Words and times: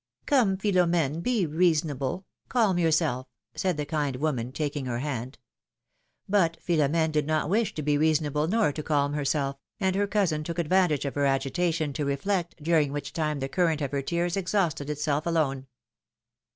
^^Come, 0.25 0.57
Philom^ne, 0.57 1.21
be 1.21 1.45
reasonable; 1.45 2.25
calm 2.49 2.79
yourself,^^ 2.79 3.27
said 3.59 3.77
the 3.77 3.85
kind 3.85 4.15
woman, 4.15 4.51
taking 4.51 4.85
her 4.85 4.97
hand. 4.97 5.37
But 6.27 6.57
Philom^ne 6.59 7.11
did 7.11 7.27
not 7.27 7.51
wish 7.51 7.75
to 7.75 7.83
be 7.83 7.99
reasonable 7.99 8.47
nor 8.47 8.71
to 8.71 8.81
calm 8.81 9.13
herself, 9.13 9.57
and 9.79 9.95
her 9.95 10.07
cousin 10.07 10.43
took 10.43 10.57
advantage 10.57 11.05
of 11.05 11.13
her 11.13 11.25
agitation 11.27 11.93
to 11.93 12.05
reflect, 12.05 12.55
during 12.63 12.91
which 12.91 13.13
time 13.13 13.41
the 13.41 13.47
current 13.47 13.79
of 13.81 13.91
her 13.91 14.01
tears 14.01 14.35
exhausted 14.35 14.89
itself 14.89 15.27
alone. 15.27 15.67